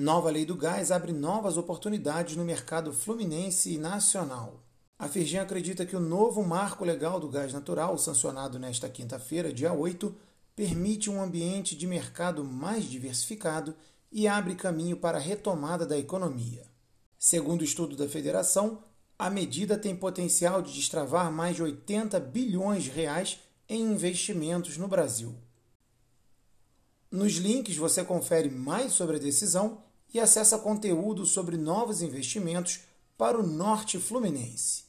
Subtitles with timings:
[0.00, 4.64] Nova lei do gás abre novas oportunidades no mercado fluminense e nacional.
[4.98, 9.74] A Firjan acredita que o novo marco legal do gás natural, sancionado nesta quinta-feira, dia
[9.74, 10.16] 8,
[10.56, 13.76] permite um ambiente de mercado mais diversificado
[14.10, 16.64] e abre caminho para a retomada da economia.
[17.18, 18.82] Segundo o estudo da federação,
[19.18, 23.38] a medida tem potencial de destravar mais de 80 bilhões de reais
[23.68, 25.34] em investimentos no Brasil.
[27.10, 32.80] Nos links você confere mais sobre a decisão e acessa conteúdo sobre novos investimentos
[33.16, 34.84] para o norte fluminense.